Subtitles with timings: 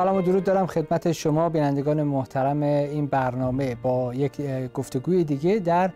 [0.00, 4.40] سلام و درود دارم خدمت شما بینندگان محترم این برنامه با یک
[4.74, 5.90] گفتگوی دیگه در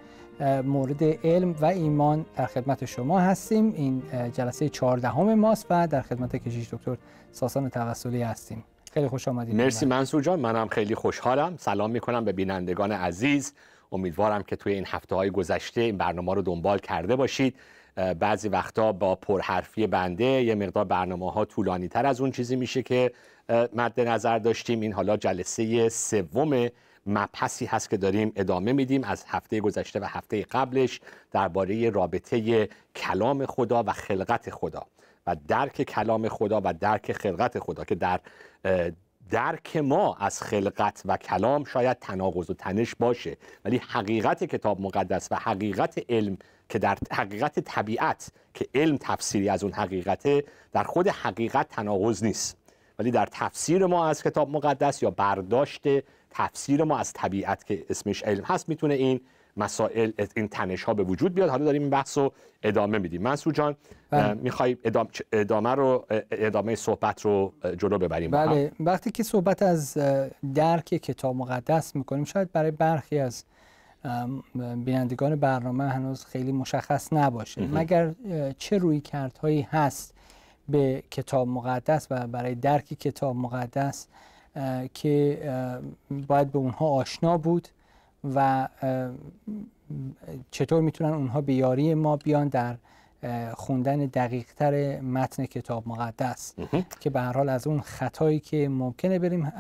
[0.62, 3.72] مورد علم و ایمان در خدمت شما هستیم.
[3.76, 6.96] این جلسه چهاردهم ماست و در خدمت کشیش دکتر
[7.32, 8.64] ساسان توسلی هستیم.
[8.92, 9.54] خیلی خوش آمدید.
[9.54, 11.54] مرسی منصور جان منم خیلی خوشحالم.
[11.58, 13.52] سلام می‌کنم به بینندگان عزیز.
[13.92, 17.54] امیدوارم که توی این هفته های گذشته این برنامه رو دنبال کرده باشید.
[17.96, 22.82] بعضی وقتا با پرحرفی بنده یه مقدار برنامه ها طولانی تر از اون چیزی میشه
[22.82, 23.12] که
[23.48, 24.80] مد نظر داشتیم.
[24.80, 26.68] این حالا جلسه سوم
[27.06, 31.00] مبحثی هست که داریم ادامه میدیم از هفته گذشته و هفته قبلش
[31.30, 34.86] درباره رابطه کلام خدا و خلقت خدا
[35.26, 38.20] و درک کلام خدا و درک خلقت خدا که در
[39.30, 43.36] درک ما از خلقت و کلام شاید تناقض و تنش باشه.
[43.64, 49.64] ولی حقیقت کتاب مقدس و حقیقت علم که در حقیقت طبیعت که علم تفسیری از
[49.64, 52.56] اون حقیقته در خود حقیقت تناقض نیست.
[52.98, 55.82] ولی در تفسیر ما از کتاب مقدس یا برداشت
[56.30, 59.20] تفسیر ما از طبیعت که اسمش علم هست می‌تونه این
[59.56, 61.50] مسائل این تنش ها به وجود بیاد.
[61.50, 63.22] حالا داریم این بحث رو ادامه میدیم.
[63.22, 63.76] منصور جان
[64.10, 64.34] بله.
[64.34, 68.72] می‌خوای ادامه, ادامه رو ادامه صحبت رو جلو ببریم؟ بله.
[68.80, 69.98] وقتی که صحبت از
[70.54, 73.44] درک کتاب مقدس می‌کنیم شاید برای برخی از
[74.54, 77.66] بینندگان برنامه هنوز خیلی مشخص نباشه.
[77.66, 78.14] مگر
[78.58, 80.14] چه روی کردهایی هست
[80.68, 84.06] به کتاب مقدس و برای درک کتاب مقدس
[84.94, 85.38] که
[86.28, 87.68] باید به اونها آشنا بود
[88.34, 88.68] و
[90.50, 92.76] چطور می‌تونن اونها به یاری ما بیان در
[93.54, 96.54] خوندن دقیقتر متن کتاب مقدس.
[97.00, 99.52] که به هر حال از اون خطایی که ممکنه بریم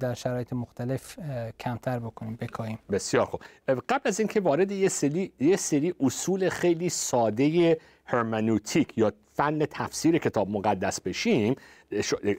[0.00, 1.18] در شرایط مختلف
[1.60, 3.40] کمتر بکنیم بکاییم بسیار خوب.
[3.88, 10.18] قبل از اینکه وارد یه سری یه سری اصول خیلی ساده هرمنوتیک یا فن تفسیر
[10.18, 11.56] کتاب مقدس بشیم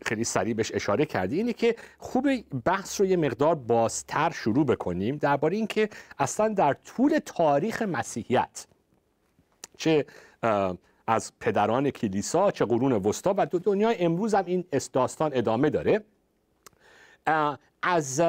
[0.05, 2.27] خیلی سریع بهش اشاره کردی اینه که خوب
[2.65, 5.89] بحث رو یه مقدار بازتر شروع بکنیم درباره اینکه
[6.19, 8.65] اصلا در طول تاریخ مسیحیت
[9.77, 10.05] چه
[11.07, 16.03] از پدران کلیسا چه قرون وسطا و دنیای امروز هم این داستان ادامه داره.
[17.81, 18.21] از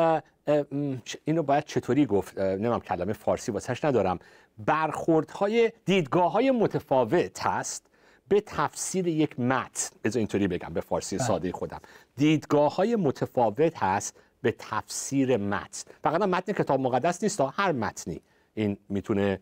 [1.25, 4.19] اینو باید چطوری گفت؟ نمیم کلمه فارسی واسهش ندارم.
[4.59, 7.87] برخوردهای دیدگاه های متفاوت هست
[8.29, 9.97] به تفسیر یک متن.
[10.05, 11.27] از اینطوری بگم به فارسی بله.
[11.27, 11.81] ساده خودم.
[12.17, 15.91] دیدگاه های متفاوت هست به تفسیر متن.
[16.03, 18.21] فقط متن کتاب مقدس نیست هر متنی
[18.55, 19.41] این می‌تونه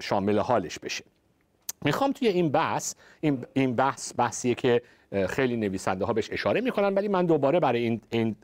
[0.00, 1.04] شامل حالش بشه.
[1.84, 2.94] می‌خوام توی این بحث
[3.54, 4.82] این بحث بحثیه که
[5.28, 8.36] خیلی نویسنده ها بهش اشاره می‌کنن ولی من دوباره برای این, این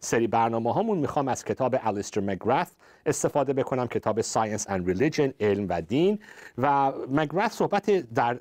[0.00, 2.70] سری برنامه هامون می‌خوام از کتاب الیستر مگرث
[3.06, 6.18] استفاده بکنم کتاب Science and Religion علم و دین.
[6.58, 8.38] و مگرث صحبت در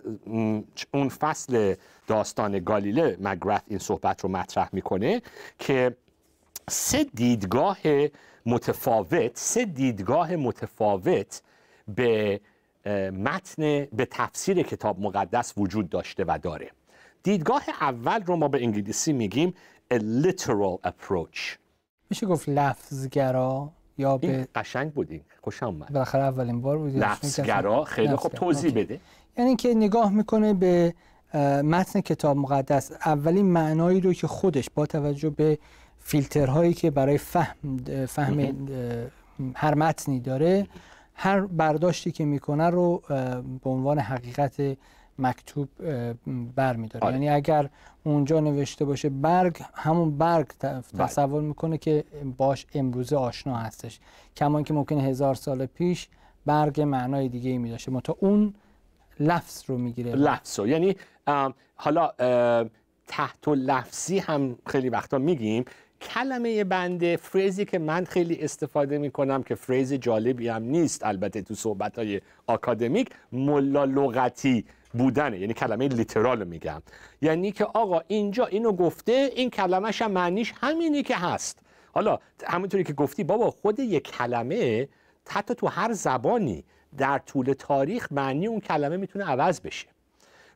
[0.93, 1.75] اون فصل
[2.07, 5.21] داستان گالیله مگرث این صحبت رو مطرح می‌کنه
[5.59, 5.95] که
[6.69, 7.77] سه دیدگاه
[8.45, 11.41] متفاوت سه دیدگاه متفاوت
[11.95, 12.41] به
[13.11, 16.71] متن به تفسیر کتاب مقدس وجود داشته و داره.
[17.23, 19.53] دیدگاه اول رو ما به انگلیسی میگیم
[19.93, 21.57] a literal approach.
[22.09, 25.93] میشه گفت لفظگرا یا به قشنگ بودین خوش اومد.
[25.93, 26.97] بالاخره اولین بار بود.
[26.97, 28.99] لفظگرا خیلی خوب توضیح بده.
[29.37, 30.93] یعنی که نگاه می‌کنه به
[31.63, 32.91] متن کتاب مقدس.
[33.05, 35.57] اولین معنایی رو که خودش با توجه به
[35.99, 37.55] فیلترهایی که برای فهم
[38.07, 38.67] فهم
[39.55, 40.67] هر متنی داره
[41.23, 43.01] هر برداشتی که می‌کنه رو
[43.63, 44.77] به عنوان حقیقت
[45.19, 45.69] مکتوب
[46.55, 47.13] بر میداره آره.
[47.13, 47.69] یعنی اگر
[48.03, 50.47] اونجا نوشته باشه برگ همون برگ.
[50.99, 52.03] تصور می‌کنه که
[52.37, 53.99] باش امروزه آشنا هستش.
[54.37, 56.09] کمان که ممکنه هزار سال پیش
[56.45, 58.53] برگ معنای دیگه ای می داشته تا اون
[59.19, 60.67] لفظ رو می‌گیره لفظ رو.
[60.67, 60.95] یعنی
[61.75, 62.11] حالا
[63.07, 65.65] تحت و لفظی هم خیلی وقتا میگیم.
[66.01, 71.41] کلمه بنده فریزی که من خیلی استفاده می کنم که فریز جالبی هم نیست البته
[71.41, 75.39] تو صحبت های آکادمیک ملا لغتی بودنه.
[75.39, 76.81] یعنی کلمه لیترال میگم.
[77.21, 81.59] یعنی که آقا اینجا اینو گفته این کلمهش هم معنیش همینی که هست.
[81.93, 84.87] حالا همونطوری که گفتی بابا خود یک کلمه
[85.29, 86.63] حتی تو هر زبانی
[86.97, 89.87] در طول تاریخ معنی اون کلمه می‌تونه عوض بشه.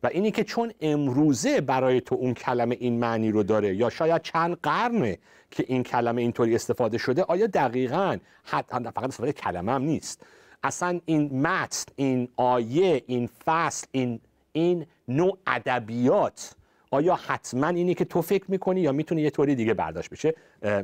[0.03, 4.21] و اینی که چون امروزه برای تو اون کلمه این معنی رو داره یا شاید
[4.21, 5.17] چند قرنه
[5.51, 10.21] که این کلمه اینطوری استفاده شده آیا دقیقا حتی فقط استفاده کلمه هم نیست.
[10.63, 14.19] اصلا این متن این آیه این فصل این
[14.51, 16.55] این نوع ادبیات
[16.91, 20.33] آیا حتما اینی که تو فکر می‌کنی یا می‌تونه یه طوری دیگه برداشت بشه؟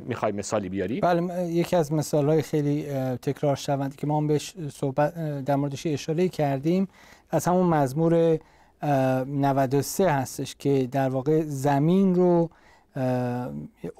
[0.00, 2.86] می‌خوای مثالی بیاری؟ بله یکی از مثال های خیلی
[3.22, 6.88] تکرار شوند که ما هم بهش صحبت در موردش اشاره کردیم.
[7.30, 8.38] از همون مزمور
[8.82, 12.50] 93 هستش که در واقع زمین رو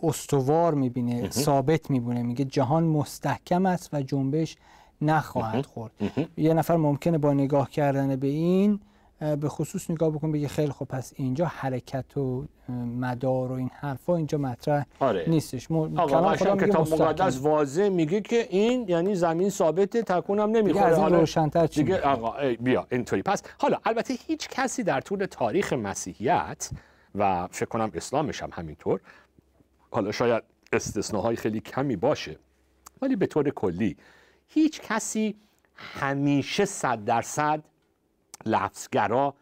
[0.02, 4.56] استوار می‌بینه ثابت میبونه میگه جهان مستحکم است و جنبش
[5.02, 5.92] نخواهد خورد.
[6.36, 8.80] یه نفر ممکنه با نگاه کردن به این
[9.22, 12.44] به خصوص نگاه بکن بگه خیلی خب پس اینجا حرکت و
[13.00, 15.24] مدار و این حرفا اینجا مطرح آره.
[15.28, 15.68] نیستش.
[15.68, 20.84] کلام خدا کتاب مقدس واضح میگه که این یعنی زمین ثابته تکون هم نمی‌خوره.
[20.84, 23.22] از این روشن‌تر چی دیگه آقا بیا اینطوری.
[23.22, 26.70] پس حالا البته هیچ کسی در طول تاریخ مسیحیت
[27.14, 29.00] و فکر کنم اسلامش هم همینطور
[29.90, 30.42] حالا شاید
[30.72, 32.38] استثناهای خیلی کمی باشه
[33.02, 33.96] ولی به طور کلی
[34.48, 35.36] هیچ کسی
[35.76, 37.62] همیشه صد درصد
[38.46, 39.34] لفظگرا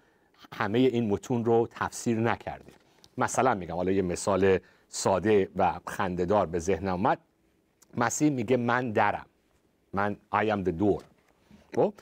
[0.53, 2.73] همه این متون رو تفسیر نکرده
[3.19, 4.59] مثلا میگم حالا یه مثال
[4.89, 7.19] ساده و خندهدار به ذهن اومد.
[7.97, 9.27] مسیح میگه من درم.
[9.93, 11.03] من I am the door.
[11.77, 11.95] خب؟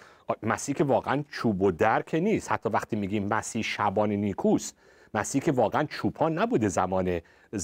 [0.43, 2.53] مسیح که واقعا چوب و در که نیست.
[2.53, 4.73] حتی وقتی میگیم مسیح شبان نیکوس
[5.15, 7.21] مسیح که واقعا چوپان نبوده زمان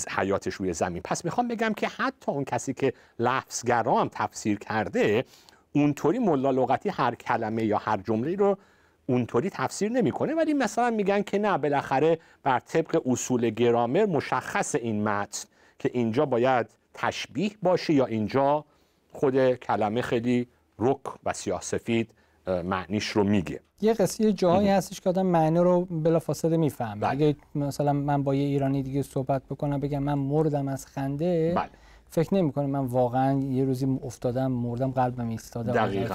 [0.08, 1.02] حیاتش روی زمین.
[1.02, 5.25] پس می‌خوام بگم که حتی اون کسی که لفظگرا هم تفسیر کرده
[5.72, 8.58] اونطوری ملا لغتی هر کلمه یا هر جمله رو
[9.06, 15.08] اونطوری تفسیر نمی‌کنه ولی مثلا میگن که نه بالاخره بر طبق اصول گرامر مشخص این
[15.08, 15.48] متن
[15.78, 18.64] که اینجا باید تشبیه باشه یا اینجا
[19.12, 20.46] خود کلمه خیلی
[20.78, 22.10] رک و سیاه سفید
[22.46, 23.60] معنیش رو میگه.
[23.80, 27.00] یه قصه جایی هستش که آدم معنی رو بلافاصله می‌فهمه.
[27.00, 27.10] بله.
[27.10, 31.68] اگه مثلا من با یه ایرانی دیگه صحبت بکنم بگم من مردم از خنده بله.
[32.10, 36.14] فکر نمی کنم من واقعا یه روزی افتادم مردم قلبم ایستاده دقیقا.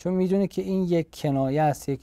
[0.00, 2.00] چون می‌دونه که این یک کنایه است یک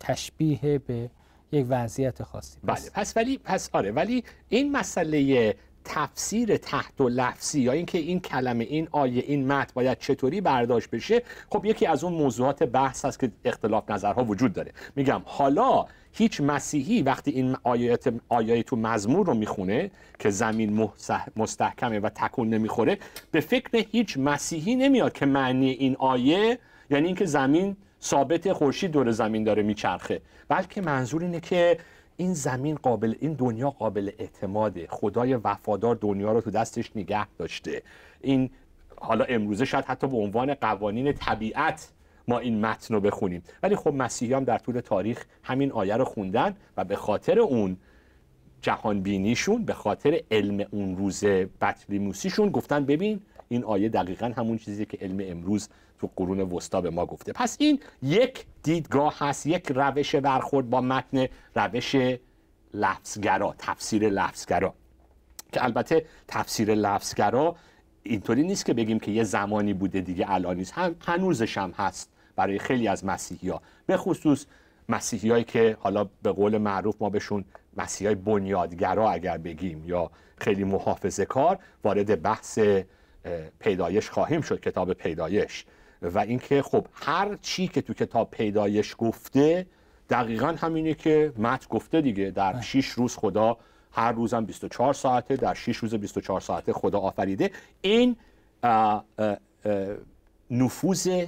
[0.00, 1.10] تشبیه به
[1.52, 2.58] یک وضعیت خاصی.
[2.64, 2.76] بله.
[2.94, 5.54] پس ولی پس آره ولی این مسئله
[5.84, 10.90] تفسیر تحت و لفظی یا اینکه این کلمه این آیه این متن باید چطوری برداشت
[10.90, 14.72] بشه خب یکی از اون موضوعات بحث هست که اختلاف نظرها وجود داره.
[14.96, 20.90] میگم حالا هیچ مسیحی وقتی این آیات آیه تو مزمور رو می‌خونه که زمین
[21.36, 22.98] مستحکمه و تکون نمی‌خوره
[23.30, 26.58] به فکر هیچ مسیحی نمیاد که معنی این آیه
[26.90, 30.20] یعنی اینکه زمین ثابت خورشید دور زمین داره میچرخه.
[30.48, 31.78] بلکه منظور اینه که
[32.16, 34.86] این زمین قابل این دنیا قابل اعتماده.
[34.90, 37.82] خدای وفادار دنیا رو تو دستش نگه داشته.
[38.20, 38.50] این
[38.96, 41.88] حالا امروزه شاید حتی به عنوان قوانین طبیعت
[42.28, 43.42] ما این متن رو بخونیم.
[43.62, 47.76] ولی خب مسیحی هم در طول تاریخ همین آیه رو خوندن و به خاطر اون
[48.62, 51.24] جهان بینیشون به خاطر علم اون روز
[51.60, 55.68] بطلیموسیشون گفتن ببین این آیه دقیقا همون چیزی که علم امروز
[55.98, 57.32] تو قرون وسطا به ما گفته.
[57.32, 61.96] پس این یک دیدگاه هست یک روش برخورد با متن روش
[62.74, 64.74] لفظگرا تفسیر لفظگرا
[65.52, 67.56] که البته تفسیر لفظگرا
[68.02, 70.72] اینطوری نیست که بگیم که یه زمانی بوده دیگه الان نیست.
[70.72, 74.46] هم هنوزش هم هست برای خیلی از مسیحی ها به خصوص
[74.88, 77.44] مسیحی که حالا به قول معروف ما بهشون
[77.78, 82.58] مسیحی های بنیادگرا اگر بگیم یا خیلی محافظه کار وارد بحث
[83.58, 85.64] پیدایش خواهیم شد کتاب پیدایش.
[86.02, 89.66] و اینکه خب هر چی که تو کتاب پیدایش گفته
[90.10, 92.30] دقیقا همینه که مت گفته دیگه.
[92.30, 92.94] در 6 بله.
[92.96, 93.56] روز خدا
[93.92, 97.50] هر روزم 24 ساعته در 6 روز 24 ساعته خدا آفریده.
[97.80, 98.16] این
[100.50, 101.26] نفوذ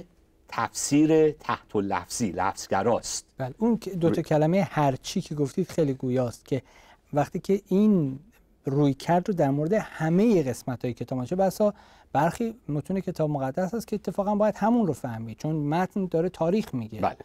[0.51, 6.45] تفسیر تحت و لفظی لفظگراست بله اون دو تا کلمه هرچی که گفتید خیلی گویاست
[6.45, 6.61] که
[7.13, 8.19] وقتی که این
[8.65, 11.73] روی کرد رو در مورد همه قسمت های کتاب چه بسا
[12.13, 16.73] برخی متون کتاب مقدس هست که اتفاقا باید همون رو فهمید چون متن داره تاریخ
[16.73, 17.01] میگه.
[17.01, 17.17] بله.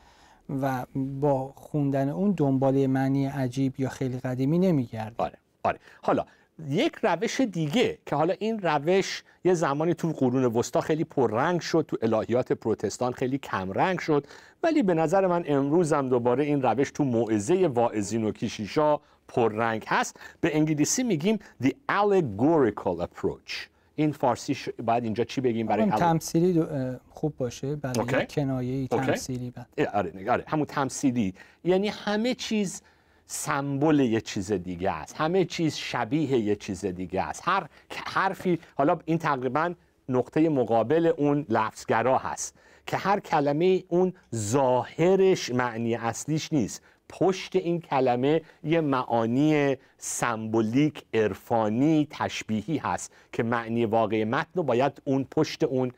[0.63, 5.79] و با خوندن اون دنبال معنی عجیب یا خیلی قدیمی نمیگرد آره آره.
[6.03, 6.27] حالا
[6.69, 11.85] یک روش دیگه که حالا این روش یه زمانی تو قرون وسطا خیلی پررنگ شد
[11.89, 14.27] تو الهیات پروتستان خیلی کم رنگ شد
[14.63, 19.85] ولی به نظر من امروز هم دوباره این روش تو موعظه واعظین و کشیشا پررنگ
[19.89, 20.21] هست.
[20.41, 23.53] به انگلیسی میگیم the allegorical approach.
[23.95, 24.69] این فارسی ش...
[24.69, 26.65] باید اینجا چی بگیم برای تمثیلی
[27.11, 29.89] خوب باشه برای کنایه تمثیلی بعد.
[29.95, 31.35] آره آره همون تمثیلی.
[31.65, 32.83] یعنی همه چیز
[33.27, 35.17] سمبل یه چیز دیگه است.
[35.17, 37.43] همه چیز شبیه یه چیز دیگه است.
[37.45, 37.69] هر
[38.07, 39.75] حرفی حالا این تقریبا
[40.09, 46.83] نقطه مقابل اون لفظگرا هست که هر کلمه اون ظاهرش معنی اصلیش نیست.
[47.09, 55.03] پشت این کلمه یه معانی سمبولیک عرفانی تشبیهی هست که معنی واقعی متن رو باید
[55.05, 55.93] اون پشت اون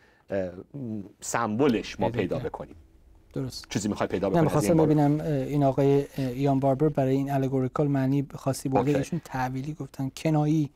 [1.21, 2.77] سمبلش ما پیدا بکنیم.
[3.38, 3.66] درست.
[3.71, 8.68] چیزی می‌خوای پیدا بکنی خواستم ببینم این آقای ایان باربر برای این الگوریکال معنی خاصی
[8.68, 10.11] بوده ایشون تعویلی گفتن.
[10.16, 10.71] کنایی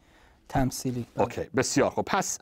[0.49, 1.07] تمثیلی.
[1.17, 2.39] اوکی بسیار خب پس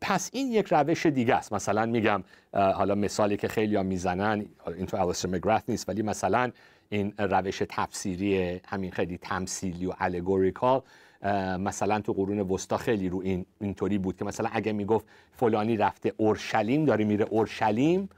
[0.00, 1.52] پس این یک روش دیگه است.
[1.52, 4.46] مثلا میگم حالا مثالی که خیلی ها می‌زنن
[4.76, 6.50] این تو الیستر مگرث نیست ولی مثلا
[6.88, 10.82] این روش تفسیری همین خیلی تمثیلی و الگوریکال
[11.58, 16.12] مثلا تو قرون وسطا خیلی رو این اینطوری بود که مثلا اگه می‌گفت فلانی رفته
[16.16, 18.08] اورشلیم داره میره اورشلیم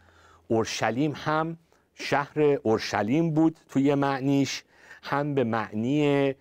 [0.49, 1.59] اورشلیم هم
[1.95, 4.65] شهر اورشلیم بود توی معنیش
[5.03, 6.35] هم به معنی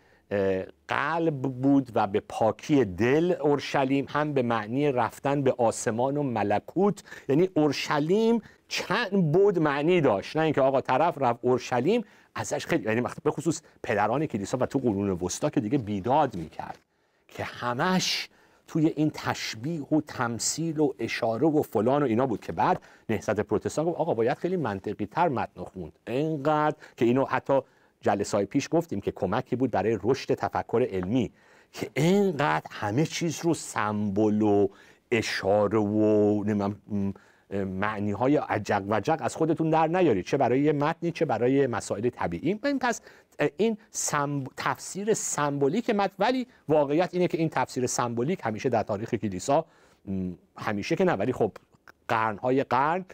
[0.87, 7.03] قلب بود و به پاکی دل اورشلیم هم به معنی رفتن به آسمان و ملکوت.
[7.29, 10.37] یعنی اورشلیم چند بود معنی داشت.
[10.37, 14.79] نه اینکه آقا طرف رفت اورشلیم ازش خیلی یعنی به خصوص پدران کلیسا و تو
[14.79, 16.79] قرون وسطا که دیگه بیداد می‌کرد
[17.27, 18.29] که همش
[18.67, 23.39] توی این تشبیه و تمثیل و اشاره و فلان و اینا بود که بعد نهضت
[23.39, 25.99] پروتستان گفت آقا باید خیلی منطقی تر متن خوند.
[26.07, 27.61] اینقدر که اینو حتی
[28.01, 31.31] جلسه پیش گفتیم که کمکی بود برای رشد تفکر علمی
[31.71, 34.67] که اینقدر همه چیز رو سمبل و
[35.11, 36.43] اشاره و
[37.53, 42.09] معنی های عجق و جق از خودتون در نیارید چه برای متنی چه برای مسائل
[42.09, 42.59] طبیعی.
[42.63, 43.01] این پس
[43.57, 43.77] این
[44.57, 49.65] تفسیر سمبولیک متن ولی واقعیت اینه که این تفسیر سمبولیک همیشه در تاریخ کلیسا
[50.57, 51.13] همیشه که نه.
[51.13, 51.51] ولی خب
[52.07, 53.05] قرنهای قرن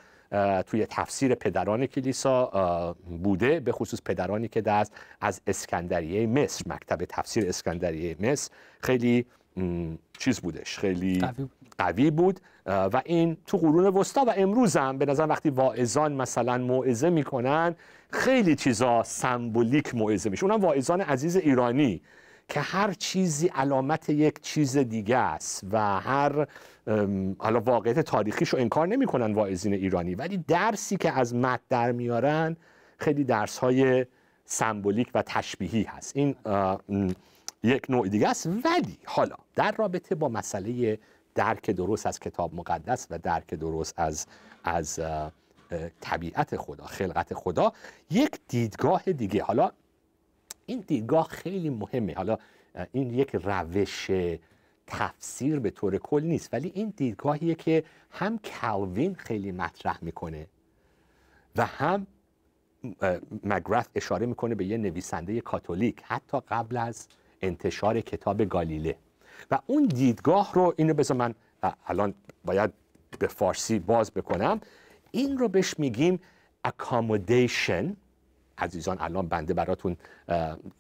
[0.65, 7.50] توی تفسیر پدران کلیسا بوده به خصوص پدرانی که دست از اسکندریه مصر مکتب تفسیر
[7.50, 8.51] اسکندریه مصر.
[8.81, 9.25] خیلی
[10.17, 11.22] چیز بودش خیلی
[11.77, 12.39] قوی بود.
[12.65, 17.75] و این تو قرون وسطا و امروز هم به نظر وقتی واعظان مثلا موعظه می‌کنن
[18.10, 20.43] خیلی چیزا سمبولیک موعظه میشه.
[20.43, 22.01] اونم واعظان عزیز ایرانی
[22.48, 26.48] که هر چیزی علامت یک چیز دیگه است و هر
[27.38, 30.15] حالا واقعیت تاریخیش رو انکار نمی‌کنن واعظین ایرانی.
[30.15, 32.58] ولی درسی که از مد در میارن
[32.98, 34.05] خیلی درس های
[34.46, 36.17] سمبولیک و تشبیهی هست.
[36.17, 36.36] این
[37.63, 38.48] یک نوع دیگه است.
[38.48, 41.00] ولی حالا در رابطه با مسئله
[41.36, 44.27] درک درست از کتاب مقدس و درک درست از
[44.63, 45.00] از
[46.01, 47.74] طبیعت خدا خلقت خدا
[48.10, 49.44] یک دیدگاه دیگه.
[49.44, 49.72] حالا
[50.65, 52.13] این دیدگاه خیلی مهمه.
[52.15, 52.38] حالا
[52.91, 54.12] این یک روش
[54.88, 60.48] تفسیر به طور کل نیست ولی این دیدگاهیه که هم کالوین خیلی مطرح می‌کنه
[61.56, 62.08] و هم
[63.44, 66.01] مگرث اشاره می‌کنه به یه نویسنده کاتولیک.
[66.03, 67.08] حتی قبل از
[67.41, 68.95] انتشار کتاب گالیله.
[69.51, 71.36] و اون دیدگاه رو اینو بذار من
[71.88, 72.13] الان
[72.45, 72.74] باید
[73.19, 74.62] به فارسی باز بکنم.
[75.12, 76.19] این رو بهش میگیم
[76.67, 77.86] accommodation.
[78.57, 79.98] عزیزان الان بنده براتون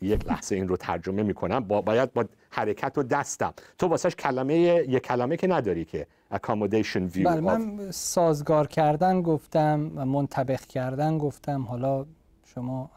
[0.01, 1.59] یک لحظه این رو ترجمه می‌کنم.
[1.59, 3.53] با باید با حرکت و دستم.
[3.77, 9.79] تو واسهش کلمه یه کلمه که نداری که accommodation view بله من سازگار کردن گفتم
[9.79, 11.61] منطبق کردن گفتم.
[11.61, 12.05] حالا
[12.45, 12.91] شما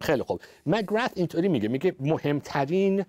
[0.00, 0.40] خیلی خوب.
[0.66, 3.04] مگرث اینطوری میگه میگه مهمترین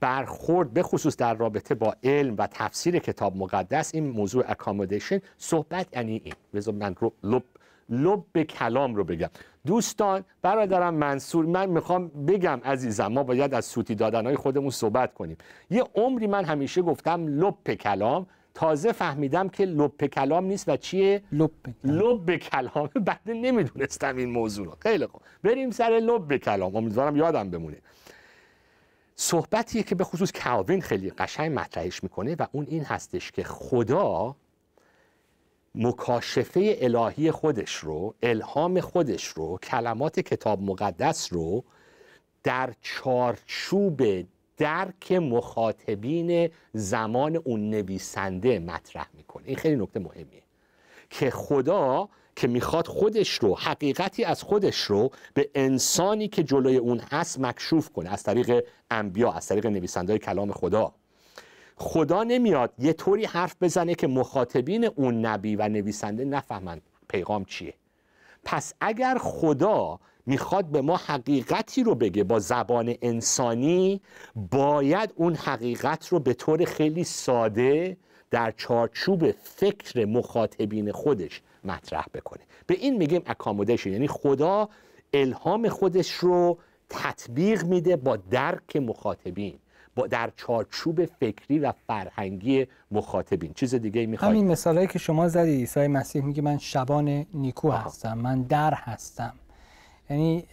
[0.00, 5.86] برخورد به خصوص در رابطه با علم و تفسیر کتاب مقدس این موضوع اکامودیشن صحبت
[5.96, 6.34] یعنی این.
[6.54, 7.42] بذار من رو لب
[7.88, 9.30] لب به کلام رو بگم.
[9.66, 15.36] دوستان برادرم منصور من می‌خوام بگم عزیزم ما باید از سوتی دادنهای خودمون صحبت کنیم.
[15.70, 21.22] یه عمری من همیشه گفتم لب کلام تازه فهمیدم که لب کلام نیست و چیه؟
[21.32, 21.50] لب
[21.84, 22.90] لب کلام.
[23.06, 24.76] بعد نمی‌دونستم این موضوع رو.
[24.80, 25.22] خیلی خوب.
[25.42, 26.76] بریم سر لب کلام.
[26.76, 27.76] امیدوارم یادم بمونه.
[29.16, 34.36] صحبتیه که به خصوص کالوین خیلی قشنگ مطرحش می‌کنه و اون این هستش که خدا
[35.74, 41.64] مکاشفه الهی خودش رو الهام خودش رو کلمات کتاب مقدس رو
[42.42, 44.02] در چارچوب
[44.56, 49.42] درک مخاطبین زمان اون نویسنده مطرح می‌کنه.
[49.46, 50.42] این خیلی نکته مهمیه.
[51.10, 56.98] که خدا که می‌خواد خودش رو حقیقتی از خودش رو به انسانی که جلوی اون
[56.98, 58.12] هست مکشوف کنه.
[58.12, 60.92] از طریق انبیا از طریق نویسنده کلام خدا.
[61.76, 67.74] خدا نمیاد یه طوری حرف بزنه که مخاطبین اون نبی و نویسنده نفهمند پیغام چیه.
[68.44, 74.00] پس اگر خدا می‌خواد به ما حقیقتی رو بگه با زبان انسانی
[74.50, 77.96] باید اون حقیقت رو به طور خیلی ساده
[78.30, 82.42] در چارچوب فکر مخاطبین خودش مطرح بکنه.
[82.66, 84.68] به این میگیم اکامودیشن یعنی خدا
[85.12, 89.54] الهام خودش رو تطبیق میده با درک مخاطبین
[89.96, 93.52] با در چارچوب فکری و فرهنگی مخاطبین.
[93.52, 98.18] چیز دیگه می‌خوای همین مثالایی که شما زدی عیسی مسیح میگه من شبان نیکو هستم
[98.18, 99.32] من در هستم.
[100.10, 100.44] یعنی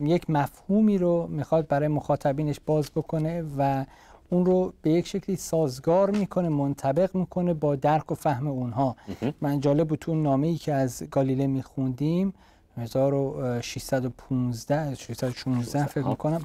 [0.00, 3.84] یک مفهومی رو می‌خواد برای مخاطبینش باز بکنه و
[4.30, 8.96] اون رو به یک شکلی سازگار می‌کنه منطبق می‌کنه با درک و فهم اونها.
[9.40, 12.34] من جالب بود تو نامه ای که از گالیله میخوندیم
[12.76, 16.44] 1615 616 فکر می‌کنم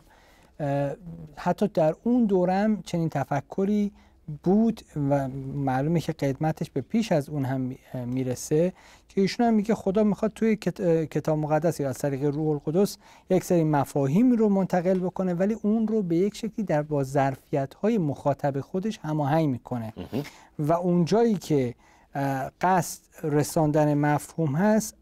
[1.35, 3.91] حتی در اون دورم چنین تفکری
[4.43, 8.73] بود و معلومه که قدمتش به پیش از اون هم می‌رسه
[9.09, 10.55] که ایشون هم میگه خدا می‌خواد توی
[11.05, 12.97] کتاب مقدس یا از طریق روح القدس
[13.29, 17.73] یک سری مفاهیم رو منتقل بکنه ولی اون رو به یک شکلی در با ظرفیت
[17.73, 19.93] های مخاطب خودش هماهنگ می‌کنه.
[20.59, 21.75] و اون جایی که
[22.61, 24.95] قصد رساندن مفهوم هست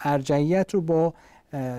[0.00, 1.14] ارجعیت رو با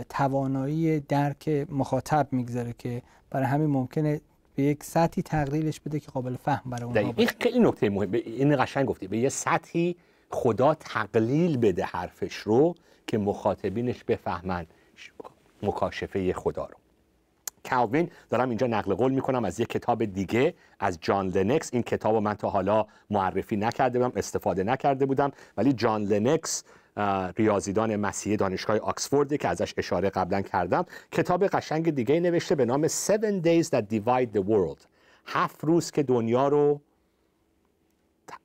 [0.09, 4.21] توانایی درک مخاطب می‌گذاره که برای همین ممکنه
[4.55, 8.17] به یک سطحی تقلیلش بده که قابل فهم برای اونها این خیلی نکته مهمه.
[8.17, 9.07] این قشنگ گفتی.
[9.07, 9.95] به یه سطحی
[10.29, 12.75] خدا تقلیل بده حرفش رو
[13.07, 14.65] که مخاطبینش بفهمن
[15.63, 16.75] مکاشفه خدا رو.
[17.69, 21.69] کالوین دارم اینجا نقل قول می‌کنم از یک کتاب دیگه از جان لنکس.
[21.73, 26.63] این کتاب رو من تا حالا معرفی نکرده بودم استفاده نکرده بودم ولی جان لنکس
[27.37, 32.87] ریاضیدان مسیحی دانشگاه آکسفورد که ازش اشاره قبلا کردم کتاب قشنگ دیگه نوشته به نام
[32.87, 34.85] Seven Days That Divide the World.
[35.25, 36.81] هفت روز که دنیا رو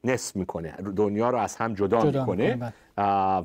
[0.05, 0.73] نصف می‌کنه.
[0.73, 2.57] دنیا رو از هم جدا, جدا می‌کنه.
[2.57, 2.73] بله.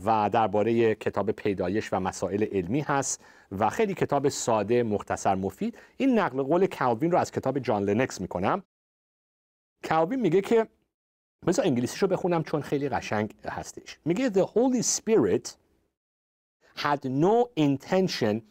[0.06, 3.24] و درباره کتاب پیدایش و مسائل علمی هست
[3.60, 5.78] و خیلی کتاب ساده مختصر مفید.
[5.98, 8.64] این نقل قول کالوین رو از کتاب جان لنکس می‌کنم.
[9.90, 10.68] کالوین میگه که
[11.48, 13.98] بذار انگلیسیش رو بخونم چون خیلی قشنگ هستش.
[14.06, 15.50] میگه The Holy Spirit
[16.78, 18.42] had no intention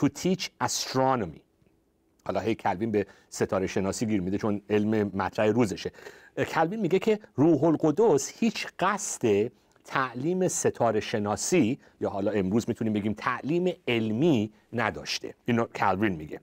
[0.00, 1.40] to teach astronomy.
[2.26, 5.92] حالا هی کلوین به ستاره شناسی گیر میده چون علم مطرح روزشه.
[6.36, 9.52] کلوین میگه که روح القدس هیچ قصد
[9.84, 15.34] تعلیم ستاره شناسی یا حالا امروز می‌تونیم بگیم تعلیم علمی نداشته.
[15.44, 16.40] اینو کلوین میگه.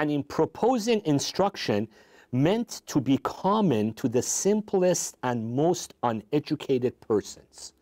[0.00, 1.86] And in proposing instruction
[2.32, 7.72] meant to be common to the simplest and most uneducated persons.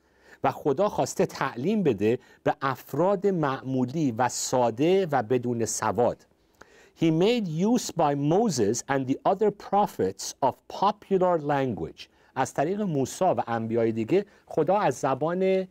[0.45, 6.27] و خدا خواسته تعلیم بده به افراد معمولی و ساده و بدون سواد.
[7.01, 12.09] He made use by Moses and the other prophets of popular language.
[12.35, 15.69] از طریق موسی و انبیای دیگه خدا از زبان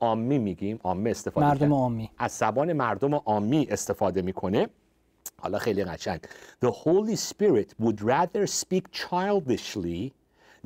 [0.00, 2.10] عامی میگیم عامه استفاده مردم عامی.
[2.18, 4.68] از زبان مردم عامی استفاده می‌کنه.
[5.40, 6.20] حالا خیلی قشنگ.
[6.64, 10.12] The Holy Spirit would rather speak childishly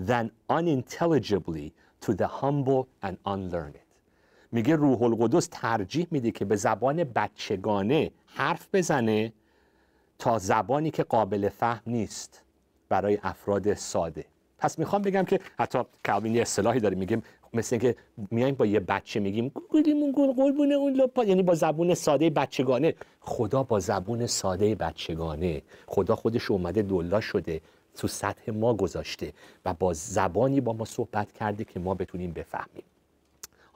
[0.08, 3.78] than unintelligibly to the humble and unlearned.
[4.52, 9.32] میگه روح القدس ترجیح میده که به زبان بچگانه حرف بزنه
[10.18, 12.42] تا زبانی که قابل فهم نیست
[12.88, 14.24] برای افراد ساده.
[14.58, 16.96] پس می‌خوام بگم که حتی کالوین یه اصطلاحی داره.
[16.96, 17.22] میگیم
[17.54, 17.96] مثل اینکه
[18.30, 21.24] میایم با یه بچه میگیم گولیمون گل قربونه اون لپا.
[21.24, 22.94] یعنی با زبون ساده بچگانه.
[23.20, 25.62] خدا با زبون ساده بچگانه.
[25.86, 27.60] خدا خودش اومده دلا شده
[27.96, 29.32] تو سطح ما گذاشته
[29.64, 32.84] و با زبانی با ما صحبت کرده که ما بتونیم بفهمیم.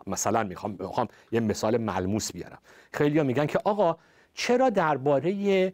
[0.06, 2.58] مثلا می‌خوام می‌خوام یه مثال ملموس بیارم.
[2.92, 3.96] خیلی میگن که آقا
[4.34, 5.72] چرا درباره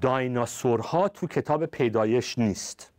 [0.00, 2.91] دایناسورها تو کتاب پیدایش نیست؟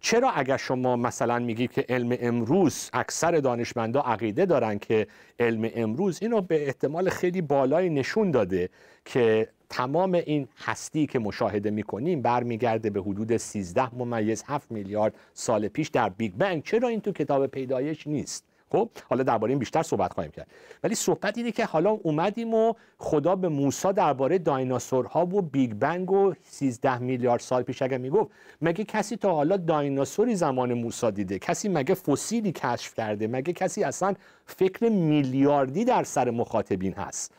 [0.00, 5.06] چرا اگر شما مثلا میگید که علم امروز اکثر دانشمندا عقیده دارن که
[5.40, 8.68] علم امروز اینو به احتمال خیلی بالای نشون داده
[9.04, 15.68] که تمام این هستی که مشاهده می‌کنیم برمیگرده به حدود 13 ممیز 7 میلیارد سال
[15.68, 16.62] پیش در بیگ بنگ.
[16.62, 20.46] چرا این تو کتاب پیدایش نیست؟ خب حالا درباره این بیشتر صحبت خواهیم کرد.
[20.84, 26.10] ولی صحبت اینه که حالا اومدیم و خدا به موسی درباره دایناسورها و بیگ بنگ
[26.10, 28.30] و 13 میلیارد سال پیش اگه می‌گفت
[28.62, 33.84] مگه کسی تا حالا دایناسوری زمان موسی دیده؟ کسی مگه فسیلی کشف کرده؟ مگه کسی
[33.84, 34.14] اصلا
[34.46, 37.32] فکر میلیاردی در سر مخاطبین هست؟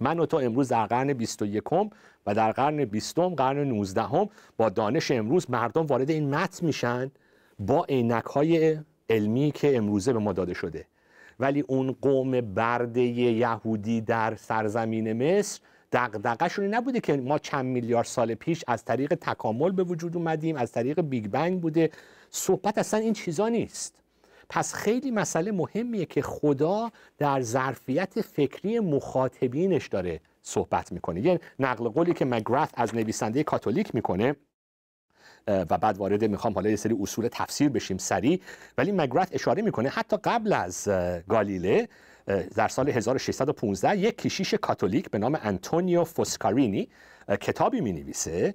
[0.00, 1.72] من و تو امروز در قرن 21
[2.26, 7.10] و در قرن 20 قرن 19 با دانش امروز مردم وارد این متن میشن
[7.58, 8.78] با عینک های
[9.10, 10.86] علمی که امروزه به ما داده شده.
[11.40, 15.60] ولی اون قوم برده یهودی در سرزمین مصر
[15.92, 20.72] دقدقشون نبوده که ما چند میلیارد سال پیش از طریق تکامل به وجود اومدیم از
[20.72, 21.90] طریق بیگ بنگ بوده.
[22.30, 24.02] صحبت اصلا این چیزا نیست.
[24.48, 31.20] پس خیلی مسئله مهمیه که خدا در ظرفیت فکری مخاطبینش داره صحبت می‌کنه.
[31.20, 34.36] یه نقل قولی که مگرث از نویسنده کاتولیک می‌کنه
[35.46, 38.40] و بعد وارد می‌خوام حالا یه سری اصول تفسیر بشیم سریع.
[38.78, 40.88] ولی مگرات اشاره می‌کنه حتی قبل از
[41.28, 41.88] گالیله
[42.54, 46.88] در سال 1615 یک کشیش کاتولیک به نام انتونیو فوسکارینی
[47.40, 48.54] کتابی می نویسه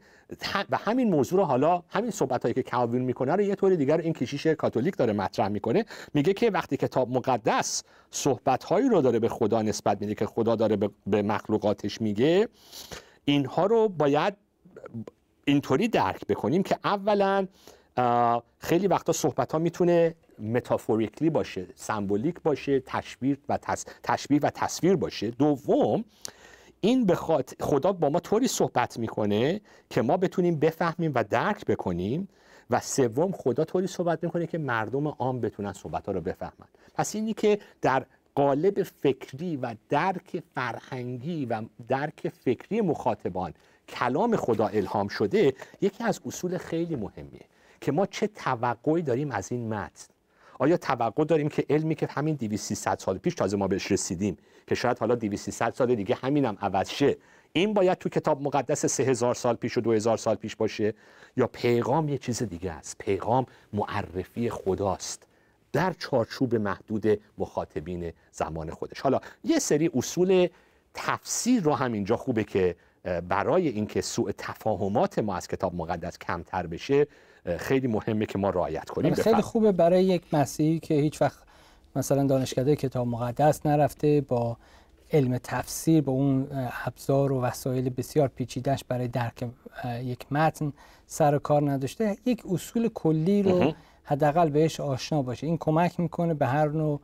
[0.70, 3.98] و همین موضوع رو حالا همین صحبت هایی که کالوین می‌کنه رو یه طور دیگر
[3.98, 5.86] این کشیش کاتولیک داره مطرح می‌کنه.
[6.14, 10.56] میگه که وقتی کتاب مقدس صحبت هایی رو داره به خدا نسبت میده که خدا
[10.56, 12.48] داره به مخلوقاتش میگه
[13.26, 14.34] اینها رو باید
[15.46, 17.48] اینطوری درک بکنیم که اولا
[18.60, 23.58] خیلی وقتا صحبت ها می‌تونه متافوریکلی باشه سمبولیک باشه تشبیه و
[24.04, 25.32] تشبیه و تصویر باشه.
[25.32, 26.06] دوم
[26.82, 27.16] این به
[27.62, 32.28] خدا با ما طوری صحبت می‌کنه که ما بتونیم بفهمیم و درک بکنیم.
[32.70, 36.68] و سوم خدا طوری صحبت می‌کنه که مردم عام بتونن صحبت ها رو بفهمن.
[36.96, 38.06] پس اینی که در
[38.36, 43.54] قالب فکری و درک فرهنگی و درک فکری مخاطبان
[43.90, 47.46] کلام خدا الهام شده یکی از اصول خیلی مهمیه
[47.82, 50.08] که ما چه توقعی داریم از این متن.
[50.60, 54.76] آیا توقع داریم که علمی که همین 200 سال پیش تازه ما بهش رسیدیم که
[54.76, 57.18] شاید حالا 200 سال دیگه همینم عوض شه
[57.54, 60.94] این باید تو کتاب مقدس 3000 سال پیش و 2000 سال پیش باشه؟
[61.38, 65.28] یا پیغام یه چیز دیگه است پیغام معرفی خداست
[65.74, 69.02] در چارچوب محدود مخاطبین زمان خودش.
[69.02, 70.48] حالا یه سری اصول
[70.94, 72.76] تفسیر رو هم اینجا خوبه که
[73.30, 77.08] برای اینکه سوء تفاهمات ما از کتاب مقدس کمتر بشه
[77.58, 79.14] خیلی مهمه که ما رعایت کنیم.
[79.14, 81.40] خیلی خوبه برای یک مسیحی که هیچ وقت
[81.96, 84.58] مثلا دانشکده کتاب مقدس نرفته با
[85.12, 86.48] علم تفسیر با اون
[86.86, 89.48] ابزار و وسایل بسیار پیچیدهش برای درک
[90.04, 90.74] یک متن
[91.08, 95.48] سر کار نداشته یک اصول کلی رو حداقل بهش آشنا باشه.
[95.48, 97.00] این کمک می‌کنه به هر نوع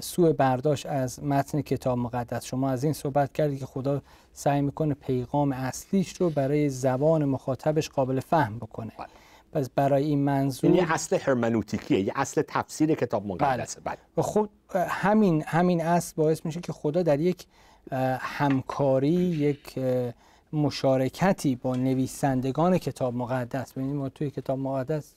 [0.00, 2.44] سوء برداشت از متن کتاب مقدس.
[2.44, 4.02] شما از این صحبت کردی که خدا
[4.32, 8.92] سعی می‌کنه پیغام اصلیش رو برای زبان مخاطبش قابل فهم بکنه.
[8.98, 9.06] بله.
[9.52, 13.98] پس برای این منظور این یه اصل هرمنوتیکیه یه اصل تفسیر کتاب مقدسه بله.
[14.16, 17.46] و خود همین همین اصل باعث میشه که خدا در یک
[18.20, 19.78] همکاری یک
[20.52, 23.72] مشارکتی با نویسندگان کتاب مقدس.
[23.72, 25.14] ببینید ما توی کتاب مقدس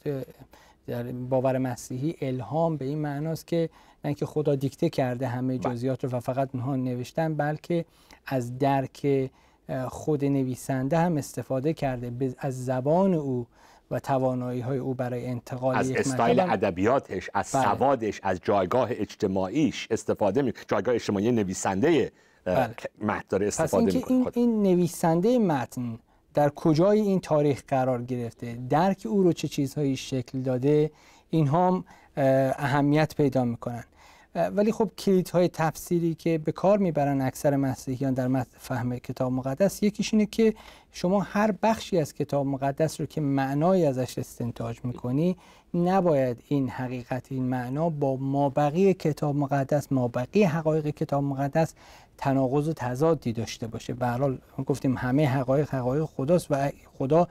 [0.88, 3.69] در باور مسیحی الهام به این معناست که
[4.04, 5.74] نه اینکه خدا دیکته کرده همه بله.
[5.74, 7.86] جزئیات رو و فقط اونها نوشتن بلکه
[8.26, 9.30] از درک
[9.88, 13.48] خود نویسنده هم استفاده کرده از زبان او
[13.91, 17.63] و توانایی های او برای انتقال از استایل ادبیاتش از بله.
[17.63, 22.12] سوادش از جایگاه اجتماعیش استفاده می جایگاه اجتماعی نویسنده
[22.46, 22.76] بله.
[23.02, 26.00] متن داره استفاده پس این, این نویسنده متن
[26.34, 30.91] در کجای این تاریخ قرار گرفته درک او رو چه چیزهایی شکل داده
[31.30, 31.84] اینها هم
[32.58, 33.84] اهمیت پیدا می‌کنن.
[34.36, 34.91] ولی خب
[35.34, 40.54] های تفسیری که به کار می‌برن اکثر مسیحیان در فهم کتاب مقدس یکیش اینه که
[40.91, 45.38] شما هر بخشی از کتاب مقدس رو که معنای ازش استنتاج می‌کنی
[45.74, 51.74] نباید این حقیقت این معنا با مابقی کتاب مقدس مابقی حقایق کتاب مقدس
[52.17, 53.93] تناقض و تضادی داشته باشه.
[53.93, 57.28] به حال گفتیم همه حقایق حقایق خداست و خدا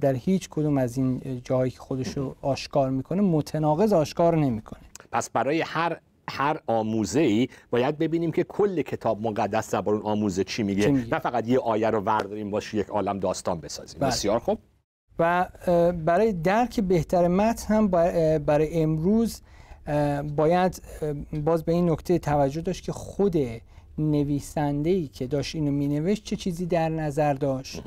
[0.00, 4.80] در هیچ کدوم از این جایی که خودش رو آشکار می‌کنه متناقض آشکار نمی‌کنه.
[5.12, 10.62] پس برای هر هر آموزه ای باید ببینیم که کل کتاب مقدس زبان آموزه چی
[10.62, 10.90] میگه.
[10.90, 14.00] نه فقط یه آیه رو ورداریم باشه یک عالم داستان بسازیم.
[14.00, 14.10] بله.
[14.10, 14.58] بسیار خوب.
[15.18, 15.48] و
[16.04, 17.88] برای درک بهتر متن هم
[18.38, 19.40] برای امروز
[20.36, 20.82] باید
[21.44, 23.36] باز به این نکته توجه داشت که خود
[23.98, 27.82] نویسنده ای که داشت اینو مینوشت چه چیزی در نظر داشت؟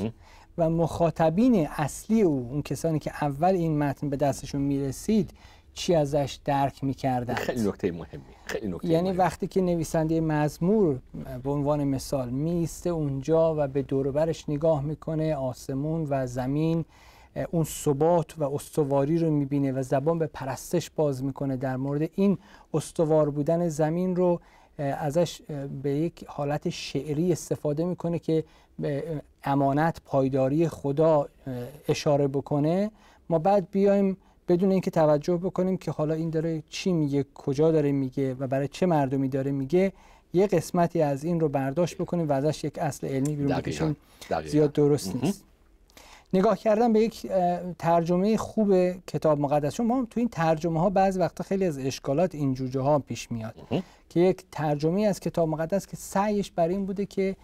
[0.58, 5.32] و مخاطبین اصلی او اون کسانی که اول این متن به دستشون می‌رسید
[5.78, 11.00] چی ازش درک می‌کردن خیلی نکته مهمی خیلی نکته یعنی وقتی که نویسنده مزمور
[11.44, 16.86] به عنوان مثال میسته اونجا و به دوروبرش نگاه می‌کنه آسمون و زمین
[17.52, 22.38] اون ثبات و استواری رو می‌بینه و زبان به پرستش باز می‌کنه در مورد این
[22.74, 24.40] استوار بودن زمین رو
[24.78, 25.42] ازش
[25.84, 28.44] به یک حالت شعری استفاده می‌کنه که
[28.80, 31.28] به امانت پایداری خدا
[31.88, 32.92] اشاره بکنه.
[33.30, 37.92] ما بعد بیایم بدون اینکه توجه بکنیم که حالا این داره چی میگه کجا داره
[37.92, 39.94] میگه و برای چه مردمی داره میگه
[40.34, 43.96] یه قسمتی از این رو برداشت بکنیم و ازش یک اصل علمی بیرون بکشیم.
[44.46, 45.44] زیاد درست نیست.
[46.34, 47.32] نگاه کردن به یک
[47.80, 49.74] ترجمه خوب کتاب مقدس.
[49.74, 53.32] چون ما تو این ترجمه ها بعض وقتا خیلی از اشکالات این جوجه ها پیش
[53.32, 53.56] میاد.
[54.10, 57.36] که یک ترجمه از کتاب مقدس که سعیش بر این بوده که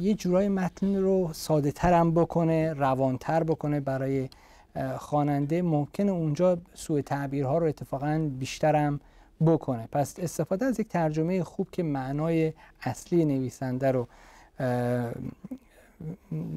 [0.00, 4.28] یه جورای متن رو ساده ترم بکنه روانتر بکنه برای
[4.98, 9.00] خواننده ممکنه اونجا سوء تعبیرها رو اتفاقا بیشترم
[9.46, 9.88] بکنه.
[9.92, 12.52] پس استفاده از یک ترجمه خوب که معنای
[12.82, 14.08] اصلی نویسنده رو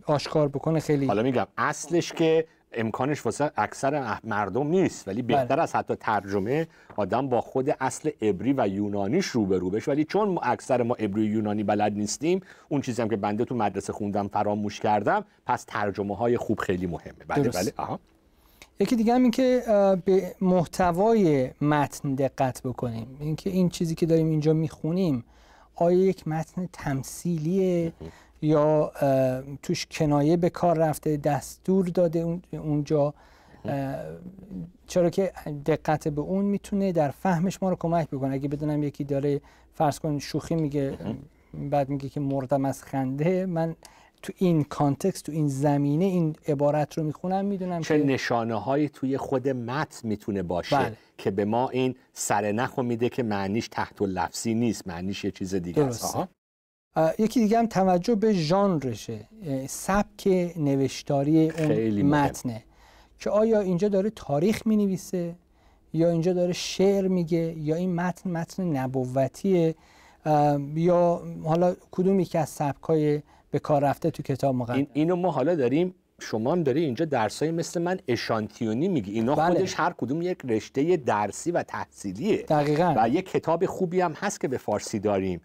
[0.06, 5.62] آشکار بکنه خیلی حالا میگم اصلش که امکانش واسه اکثر مردم نیست ولی بهتر بله.
[5.62, 9.91] از حتی ترجمه آدم با خود اصل عبری و یونانیش روبرو بشه.
[9.91, 13.93] ولی چون اکثر ما عبری یونانی بلد نیستیم اون چیزی هم که بنده تو مدرسه
[13.93, 17.13] خوندم فراموش کردم پس ترجمه های خوب خیلی مهمه.
[17.27, 17.73] بله بله.
[17.77, 17.99] آها.
[18.79, 19.63] یکی دیگه هم این که
[20.05, 23.17] به محتوای متن دقت بکنیم.
[23.19, 25.23] اینکه این چیزی که داریم اینجا می‌خونیم
[25.75, 27.93] آیا یک متن تمثیلیه؟
[28.41, 28.91] یا
[29.63, 33.13] توش کنایه به کار رفته دستور داده اونجا
[34.88, 35.32] چرا که
[35.65, 38.34] دقت به اون می‌تونه در فهمش ما رو کمک بکنه.
[38.34, 39.41] اگه بدونم یکی داره
[39.73, 40.97] فرض کن شوخی میگه
[41.54, 43.75] بعد میگه که مردم از خنده من
[44.21, 49.17] تو این کانتکست تو این زمینه این عبارت رو می‌خونم می‌دونم چه نشانه هایی توی
[49.17, 50.97] خود متن می‌تونه باشه بله.
[51.17, 55.56] که به ما این سرنخو میده که معنیش تحت و لفظی نیست معنیش یه چیز
[55.56, 56.17] دیگه است.
[57.19, 59.27] یکی دیگه هم توجه به ژانرشه.
[59.69, 62.63] سبک نوشتاری اون متنه.
[63.19, 65.36] که آیا اینجا داره تاریخ می نویسه
[65.93, 69.75] یا اینجا داره شعر میگه؟ یا این متن متن نبوتیه؟
[70.75, 75.32] یا حالا کدومی که از سبکای به کار رفته تو کتاب مقدس این اینو ما
[75.32, 79.12] حالا داریم شما هم داری اینجا درسای مثل من اشانتیونی میگی.
[79.12, 79.56] اینا بله.
[79.56, 82.38] خودش هر کدوم یک رشته درسی و تحصیلیه.
[82.38, 82.95] دقیقا.
[82.97, 85.41] و یک کتاب خوبی هم هست که به فارسی داریم.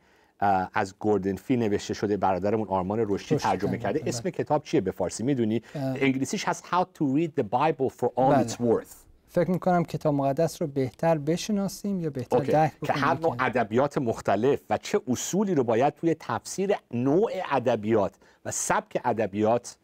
[0.74, 2.16] از گوردن فی نوشته شده.
[2.16, 3.98] برادرمون آرمان رشدی ترجمه کرده.
[3.98, 4.08] بله.
[4.08, 8.34] اسم کتاب چیه به فارسی می‌دونی؟ انگلیسیش هست How to read the Bible for all
[8.34, 8.48] بله.
[8.48, 8.94] its worth.
[9.28, 14.60] فکر می‌کنم کتاب مقدس رو بهتر بشناسیم یا بهتر درک که هر نوع ادبیات مختلف
[14.70, 19.76] و چه اصولی رو باید توی تفسیر نوع ادبیات و سبک ادبیات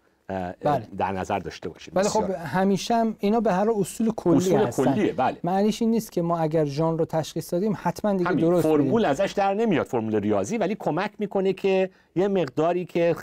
[0.61, 0.89] بله.
[0.99, 4.85] در نظر داشته باشیم بله خب همیشه هم اینا به هر اصول کلی اصول هستن
[4.85, 5.37] کلیه بله.
[5.45, 8.41] معنیش این نیست که ما اگر ژان رو تشخیص دادیم حتما دیگه همین.
[8.41, 13.17] درست فرمول ازش در نمیاد فرمول ریاضی ولی کمک می‌کنه که یه مقداری که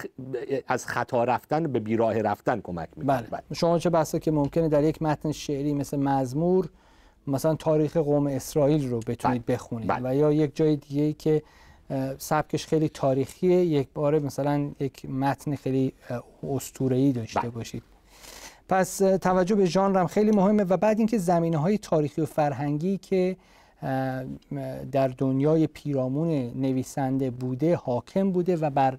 [0.67, 3.27] از خطا رفتن به بیراه رفتن کمک می‌کنه بله.
[3.27, 3.41] بله.
[3.53, 6.69] شما چه بسا که ممکنه در یک متن شعری مثل مزمور
[7.27, 9.55] مثلا تاریخ قوم اسرائیل رو بتونید بله.
[9.55, 10.09] بخونید بله.
[10.09, 11.43] و یا یک جای دیگه که
[12.17, 15.93] سبکش خیلی تاریخیه یک بار مثلا یک متن خیلی
[16.43, 17.49] اسطوره‌ای داشته بله.
[17.49, 17.83] باشید
[18.69, 22.97] پس توجه به ژانر هم خیلی مهمه و بعد اینکه زمینه های تاریخی و فرهنگی
[22.97, 23.37] که
[24.91, 28.97] در دنیای پیرامون نویسنده بوده حاکم بوده و بر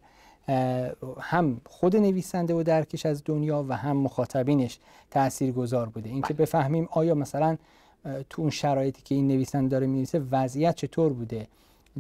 [1.21, 4.79] هم خود نویسنده و درکش از دنیا و هم مخاطبینش
[5.11, 6.43] تأثیر گذار بوده اینکه بله.
[6.43, 7.57] بفهمیم آیا مثلا
[8.31, 11.47] تو اون شرایطی که این نویسنده داره می‌نویسه وضعیت چطور بوده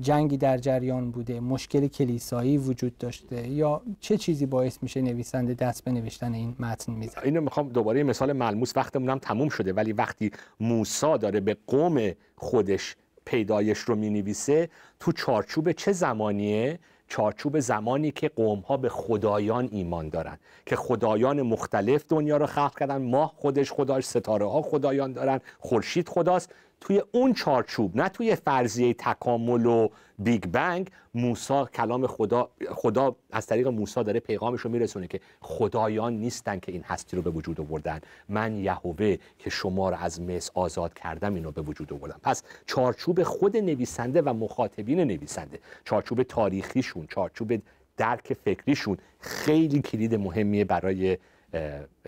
[0.00, 5.84] جنگی در جریان بوده مشکل کلیسایی وجود داشته یا چه چیزی باعث میشه نویسنده دست
[5.84, 9.92] به نوشتن این متن می‌زنه؟ اینو می‌خوام دوباره مثال ملموس وقتمون هم تموم شده ولی
[9.92, 14.68] وقتی موسا داره به قوم خودش پیدایش رو می‌نویسه
[15.00, 21.42] تو چارچوب چه زمانیه؟ چارچوب زمانی که قوم ها به خدایان ایمان دارن که خدایان
[21.42, 26.54] مختلف دنیا رو خلق کردن ماه خودش خداش ستاره ها خدایان دارن خورشید خداست.
[26.80, 29.88] توی اون چارچوب نه توی فرضیه تکامل و
[30.18, 36.12] بیگ بنگ موسا کلام خدا خدا از طریق موسا داره پیغامش رو میرسونه که خدایان
[36.12, 38.00] نیستن که این هستی رو به وجود آوردن.
[38.28, 42.20] من یهوه که شما رو از مصر آزاد کردم اینو به وجود آوردم.
[42.22, 47.62] پس چارچوب خود نویسنده و مخاطبین نویسنده چارچوب تاریخیشون چارچوب
[47.96, 51.18] درک فکریشون خیلی کلید مهمیه برای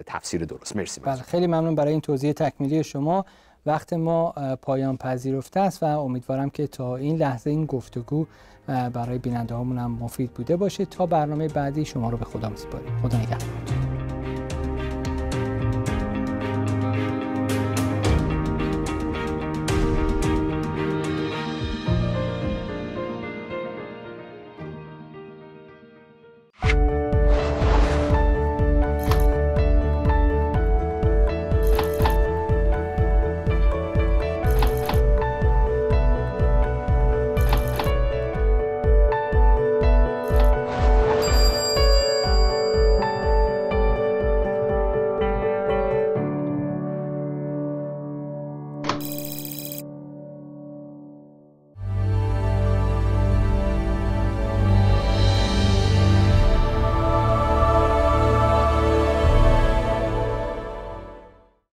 [0.06, 0.76] تفسیر درست.
[0.76, 1.00] مرسی.
[1.00, 3.24] بله خیلی ممنون برای این توضیح تکمیلی شما.
[3.66, 4.30] وقت ما
[4.62, 8.26] پایان پذیرفته است و امیدوارم که تا این لحظه این گفتگو
[8.66, 10.84] برای بیننده هم مفید بوده باشه.
[10.84, 12.98] تا برنامه بعدی شما رو به خدا میسپاریم.
[13.02, 13.81] خدا نگهدار.